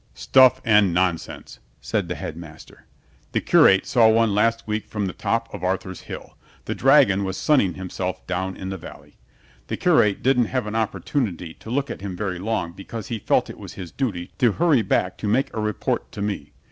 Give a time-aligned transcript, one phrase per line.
[0.15, 2.87] "Stuff and nonsense!" said the Headmaster.
[3.33, 6.35] "The curate saw one last week from the top of Arthur's Hill.
[6.65, 9.17] The dragon was sunning himself down in the valley.
[9.67, 13.47] The curate didn't have an opportunity to look at him very long because he felt
[13.47, 16.51] it was his duty to hurry back to make a report to me.